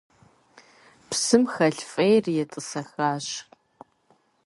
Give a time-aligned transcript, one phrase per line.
[1.09, 3.27] Псым хэлъ фӏейр етӏысэхащ.